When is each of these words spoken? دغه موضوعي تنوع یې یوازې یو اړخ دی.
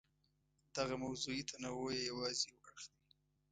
دغه 0.75 0.95
موضوعي 1.03 1.41
تنوع 1.49 1.87
یې 1.97 2.01
یوازې 2.11 2.43
یو 2.49 2.59
اړخ 2.65 2.81
دی. 2.93 3.01